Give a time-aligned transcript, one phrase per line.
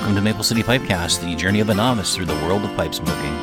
[0.00, 2.94] welcome to Maple City Pipecast, the journey of a novice through the world of pipe
[2.94, 3.34] smoking.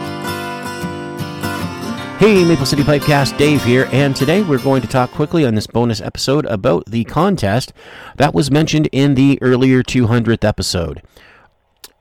[2.18, 5.68] Hey, Maple City Pipecast, Dave here, and today we're going to talk quickly on this
[5.68, 7.74] bonus episode about the contest
[8.16, 11.04] that was mentioned in the earlier 200th episode.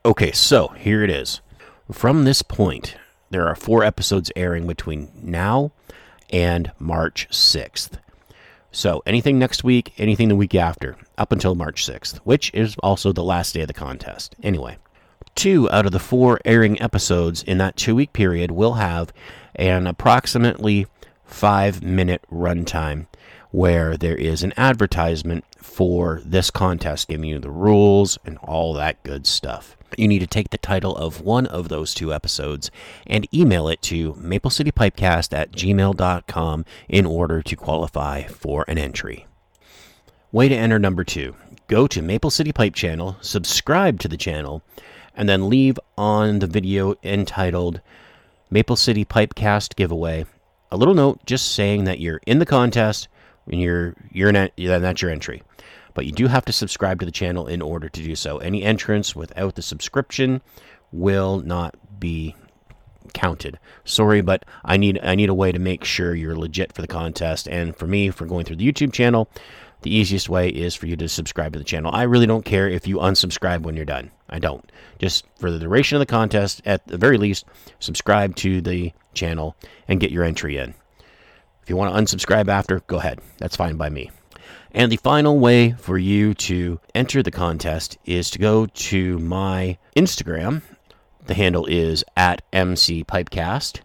[0.03, 1.41] Okay, so here it is.
[1.91, 2.97] From this point,
[3.29, 5.71] there are four episodes airing between now
[6.31, 7.99] and March 6th.
[8.71, 13.11] So anything next week, anything the week after, up until March 6th, which is also
[13.11, 14.35] the last day of the contest.
[14.43, 14.77] Anyway,
[15.35, 19.13] two out of the four airing episodes in that two week period will have
[19.55, 20.85] an approximately
[21.23, 23.07] five minute runtime
[23.51, 29.01] where there is an advertisement for this contest, giving you the rules and all that
[29.03, 29.77] good stuff.
[29.97, 32.69] You need to take the title of one of those two episodes
[33.05, 39.27] and email it to maplecitypipecast at gmail.com in order to qualify for an entry.
[40.31, 41.35] Way to enter number two
[41.67, 44.61] go to Maple City Pipe channel, subscribe to the channel,
[45.15, 47.81] and then leave on the video entitled
[48.49, 50.25] Maple City Pipecast giveaway
[50.71, 53.07] a little note just saying that you're in the contest
[53.47, 55.41] and you're you're that's your entry
[55.97, 58.37] but you do have to subscribe to the channel in order to do so.
[58.37, 60.43] Any entrance without the subscription
[60.91, 62.35] will not be
[63.15, 63.57] counted.
[63.83, 66.87] Sorry, but I need I need a way to make sure you're legit for the
[66.87, 67.47] contest.
[67.47, 69.27] And for me, for going through the YouTube channel,
[69.81, 71.89] the easiest way is for you to subscribe to the channel.
[71.91, 74.11] I really don't care if you unsubscribe when you're done.
[74.29, 74.71] I don't.
[74.99, 77.45] Just for the duration of the contest, at the very least,
[77.79, 79.55] subscribe to the channel
[79.87, 80.75] and get your entry in.
[81.67, 83.19] If you want to unsubscribe after, go ahead.
[83.39, 84.09] That's fine by me.
[84.71, 89.77] And the final way for you to enter the contest is to go to my
[89.93, 90.61] Instagram.
[91.25, 93.81] The handle is at MC Pipecast.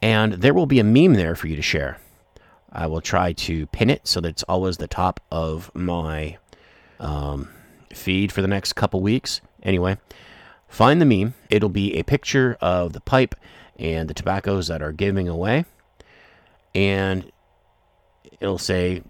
[0.00, 1.98] And there will be a meme there for you to share.
[2.72, 6.38] I will try to pin it so that it's always the top of my
[6.98, 7.50] um,
[7.92, 9.42] feed for the next couple weeks.
[9.62, 9.98] Anyway,
[10.68, 11.34] find the meme.
[11.50, 13.34] It'll be a picture of the pipe
[13.78, 15.66] and the tobaccos that are giving away.
[16.74, 17.30] And
[18.40, 19.02] it'll say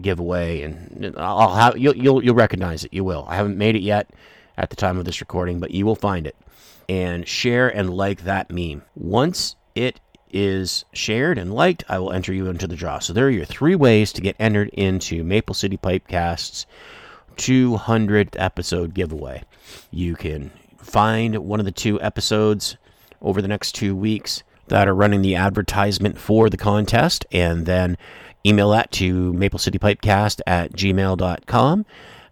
[0.00, 2.92] giveaway, and I'll have you'll, you'll you'll recognize it.
[2.92, 3.26] You will.
[3.28, 4.10] I haven't made it yet
[4.56, 6.36] at the time of this recording, but you will find it.
[6.88, 8.82] And share and like that meme.
[8.94, 12.98] Once it is shared and liked, I will enter you into the draw.
[12.98, 16.66] So there are your three ways to get entered into Maple City Pipecast's
[17.36, 19.42] 200th episode giveaway.
[19.90, 22.76] You can find one of the two episodes
[23.20, 27.96] over the next two weeks that are running the advertisement for the contest, and then
[28.44, 31.86] email that to maplecitypipecast at gmail.com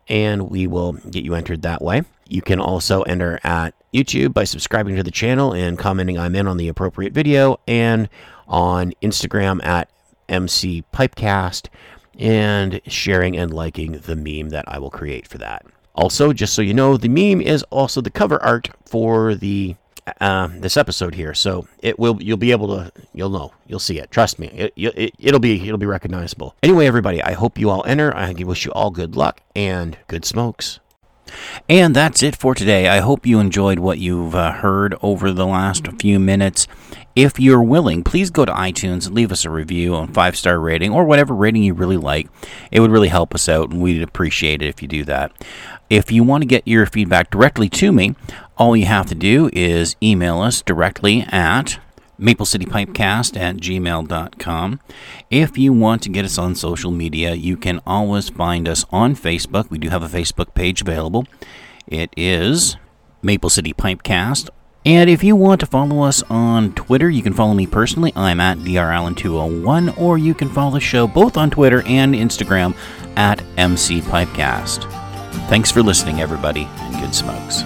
[0.08, 2.02] and we will get you entered that way.
[2.28, 6.46] You can also enter at YouTube by subscribing to the channel and commenting I'm in
[6.46, 8.08] on the appropriate video, and
[8.48, 9.88] on Instagram at
[10.28, 11.68] MC Pipecast,
[12.18, 15.64] and sharing and liking the meme that I will create for that.
[15.94, 19.76] Also, just so you know, the meme is also the cover art for the
[20.20, 21.34] uh, this episode here.
[21.34, 24.10] So it will you'll be able to you'll know you'll see it.
[24.10, 26.54] Trust me, it, it it'll be it'll be recognizable.
[26.62, 28.14] Anyway, everybody, I hope you all enter.
[28.14, 30.80] I wish you all good luck and good smokes.
[31.68, 32.88] And that's it for today.
[32.88, 36.66] I hope you enjoyed what you've uh, heard over the last few minutes.
[37.16, 40.92] If you're willing, please go to iTunes, leave us a review on five star rating
[40.92, 42.28] or whatever rating you really like.
[42.70, 45.32] It would really help us out, and we'd appreciate it if you do that.
[45.88, 48.14] If you want to get your feedback directly to me,
[48.56, 51.80] all you have to do is email us directly at
[52.20, 54.80] maplecitypipecast at gmail.com.
[55.30, 59.14] If you want to get us on social media, you can always find us on
[59.16, 59.70] Facebook.
[59.70, 61.26] We do have a Facebook page available.
[61.86, 62.76] It is
[63.22, 64.50] Maple City Pipecast.
[64.86, 68.12] And if you want to follow us on Twitter, you can follow me personally.
[68.16, 72.74] I'm at drallen201, or you can follow the show both on Twitter and Instagram
[73.16, 74.90] at MC Pipecast.
[75.48, 77.62] Thanks for listening, everybody, and good smokes.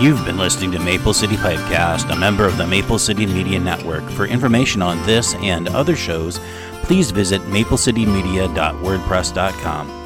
[0.00, 4.08] You've been listening to Maple City Pipecast, a member of the Maple City Media Network.
[4.12, 6.40] For information on this and other shows,
[6.84, 9.99] please visit maplecitymedia.wordpress.com.